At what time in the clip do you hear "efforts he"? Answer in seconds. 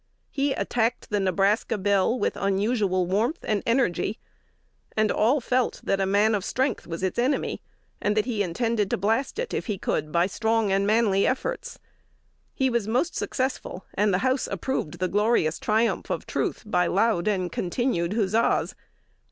11.27-12.67